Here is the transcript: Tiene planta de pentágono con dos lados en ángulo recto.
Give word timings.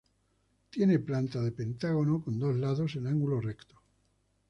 Tiene 0.71 0.97
planta 0.97 1.39
de 1.43 1.51
pentágono 1.51 2.23
con 2.23 2.39
dos 2.39 2.55
lados 2.55 2.95
en 2.95 3.05
ángulo 3.05 3.39
recto. 3.39 3.75